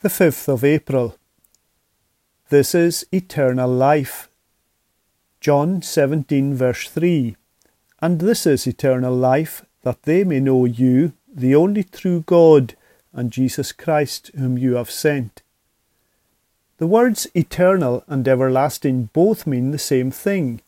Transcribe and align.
the 0.00 0.08
5th 0.08 0.46
of 0.46 0.62
April. 0.62 1.16
This 2.50 2.72
is 2.72 3.04
eternal 3.10 3.68
life. 3.68 4.28
John 5.40 5.82
17, 5.82 6.54
verse 6.54 6.88
3. 6.88 7.34
And 8.00 8.20
this 8.20 8.46
is 8.46 8.68
eternal 8.68 9.12
life, 9.12 9.66
that 9.82 10.04
they 10.04 10.22
may 10.22 10.38
know 10.38 10.66
you, 10.66 11.14
the 11.26 11.56
only 11.56 11.82
true 11.82 12.22
God, 12.24 12.76
and 13.12 13.32
Jesus 13.32 13.72
Christ, 13.72 14.30
whom 14.38 14.56
you 14.56 14.76
have 14.76 14.88
sent. 14.88 15.42
The 16.76 16.86
words 16.86 17.26
eternal 17.34 18.04
and 18.06 18.28
everlasting 18.28 19.10
both 19.12 19.48
mean 19.48 19.72
the 19.72 19.78
same 19.80 20.12
thing, 20.12 20.60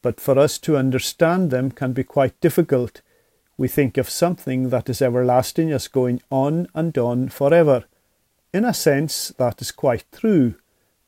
but 0.00 0.18
for 0.18 0.38
us 0.38 0.56
to 0.60 0.78
understand 0.78 1.50
them 1.50 1.72
can 1.72 1.92
be 1.92 2.04
quite 2.04 2.40
difficult. 2.40 3.02
We 3.58 3.68
think 3.68 3.98
of 3.98 4.08
something 4.08 4.70
that 4.70 4.88
is 4.88 5.02
everlasting 5.02 5.70
as 5.72 5.88
going 5.88 6.22
on 6.30 6.68
and 6.74 6.96
on 6.96 7.28
forever. 7.28 7.84
In 8.52 8.66
a 8.66 8.74
sense, 8.74 9.28
that 9.38 9.62
is 9.62 9.72
quite 9.72 10.04
true, 10.12 10.56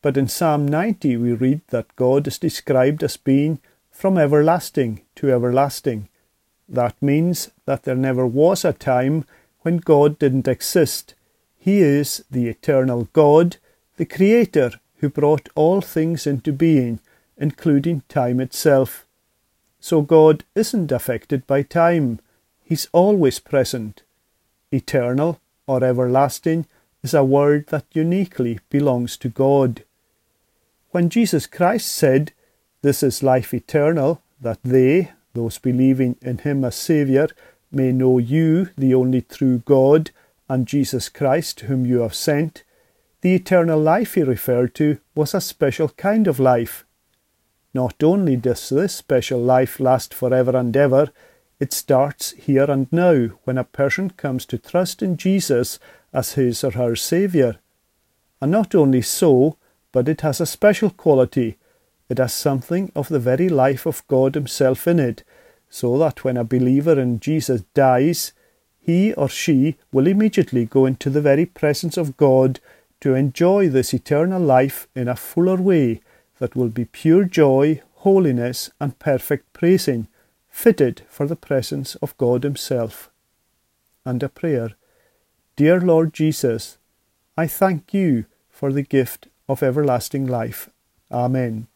but 0.01 0.17
in 0.17 0.29
Psalm 0.29 0.67
90 0.67 1.19
we 1.19 1.33
read 1.33 1.61
that 1.69 1.95
God 1.95 2.27
is 2.27 2.39
described 2.39 3.03
as 3.03 3.19
being 3.19 3.61
from 3.91 4.17
everlasting 4.17 5.03
to 5.17 5.31
everlasting. 5.31 6.09
That 6.67 7.01
means 7.03 7.51
that 7.67 7.83
there 7.83 7.97
never 7.97 8.27
was 8.27 8.65
a 8.65 8.73
time 8.73 9.27
when 9.61 9.77
God 9.77 10.19
didn't 10.19 10.49
exist. 10.49 11.15
He 11.59 11.81
is 11.81 12.25
the 12.31 12.49
eternal 12.49 13.09
God, 13.13 13.59
the 13.97 14.07
Creator, 14.07 14.73
who 14.97 15.11
brought 15.11 15.51
all 15.55 15.83
things 15.83 16.27
into 16.27 16.51
being, 16.51 16.99
including 17.37 18.03
time 18.09 18.41
itself. 18.41 19.07
So 19.81 20.01
God 20.01 20.45
isn't 20.55 20.91
affected 20.91 21.47
by 21.47 21.63
time. 21.63 22.21
He's 22.63 22.89
always 22.93 23.39
present. 23.39 24.03
Eternal 24.73 25.41
or 25.67 25.85
everlasting 25.85 26.67
is 27.05 27.15
a 27.15 27.23
word 27.23 27.67
that 27.69 27.85
uniquely 27.93 28.59
belongs 28.71 29.19
to 29.19 29.29
God. 29.29 29.85
When 30.91 31.11
Jesus 31.11 31.47
Christ 31.47 31.89
said, 31.89 32.33
This 32.81 33.03
is 33.03 33.23
life 33.23 33.53
eternal, 33.53 34.23
that 34.41 34.59
they, 34.65 35.13
those 35.35 35.59
believing 35.59 36.17
in 36.23 36.39
him 36.39 36.65
as 36.65 36.77
Saviour, 36.77 37.29
may 37.71 37.93
know 37.93 38.17
you, 38.17 38.71
the 38.79 38.95
only 38.95 39.21
true 39.21 39.59
God, 39.67 40.13
and 40.49 40.67
Jesus 40.67 41.11
Christ, 41.11 41.61
whom 41.61 41.85
you 41.85 42.01
have 42.01 42.15
sent, 42.15 42.65
the 43.21 43.35
eternal 43.35 43.81
life 43.81 44.15
he 44.15 44.23
referred 44.23 44.75
to 44.77 44.99
was 45.15 45.35
a 45.35 45.41
special 45.43 45.91
kind 45.91 46.27
of 46.27 46.41
life. 46.41 46.87
Not 47.75 48.03
only 48.03 48.37
does 48.37 48.71
this 48.71 48.95
special 48.95 49.41
life 49.41 49.79
last 49.79 50.15
forever 50.15 50.57
and 50.57 50.75
ever, 50.75 51.11
it 51.65 51.73
starts 51.73 52.33
here 52.33 52.71
and 52.71 52.93
now 52.93 53.29
when 53.45 53.57
a 53.57 53.65
person 53.65 54.11
comes 54.11 54.45
to 54.45 54.59
trust 54.59 55.03
in 55.03 55.17
Jesus 55.17 55.79
as 56.13 56.35
his 56.35 56.63
or 56.63 56.73
her 56.73 56.95
Saviour. 56.95 57.55
And 58.39 58.53
not 58.53 58.75
only 58.75 59.01
so, 59.01 59.57
but 59.91 60.07
it 60.07 60.21
has 60.21 60.43
a 60.43 60.47
special 60.47 60.91
quality. 60.91 61.57
It 62.11 62.19
has 62.19 62.35
something 62.35 62.93
of 62.95 63.09
the 63.09 63.19
very 63.19 63.49
life 63.49 63.87
of 63.87 64.07
God 64.09 64.35
Himself 64.35 64.87
in 64.87 64.99
it, 64.99 65.25
so 65.71 65.97
that 66.01 66.23
when 66.23 66.37
a 66.37 66.45
believer 66.45 67.01
in 67.01 67.19
Jesus 67.19 67.63
dies, 67.73 68.35
he 68.79 69.15
or 69.15 69.31
she 69.31 69.77
will 69.91 70.07
immediately 70.07 70.67
go 70.67 70.85
into 70.85 71.09
the 71.09 71.23
very 71.23 71.47
presence 71.47 71.97
of 71.97 72.19
God 72.19 72.61
to 73.01 73.15
enjoy 73.15 73.71
this 73.71 73.95
eternal 73.95 74.43
life 74.43 74.87
in 74.95 75.09
a 75.09 75.17
fuller 75.17 75.57
way 75.57 76.03
that 76.41 76.55
will 76.55 76.69
be 76.69 76.85
pure 76.85 77.25
joy, 77.25 77.81
holiness, 78.05 78.71
and 78.79 78.99
perfect 78.99 79.51
praising, 79.55 80.09
fitted 80.55 81.03
for 81.09 81.27
the 81.27 81.37
presence 81.37 81.97
of 81.97 82.17
God 82.17 82.45
Himself. 82.45 83.11
And 84.07 84.23
a 84.23 84.29
prayer. 84.29 84.71
Dear 85.57 85.81
Lord 85.81 86.15
Jesus, 86.15 86.79
I 87.37 87.49
thank 87.49 87.93
you 87.93 88.27
for 88.49 88.73
the 88.73 88.83
gift 88.83 89.27
of 89.49 89.65
everlasting 89.65 90.27
life. 90.27 90.71
Amen. 91.11 91.67